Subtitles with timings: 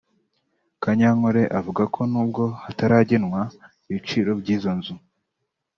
[0.83, 3.39] Kanyankole avuga ko nubwo hataragenwa
[3.89, 4.93] ibiciro by’izo nzu